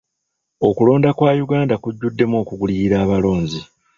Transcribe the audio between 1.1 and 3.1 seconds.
kwa Uganda kujjuddemu okugulirira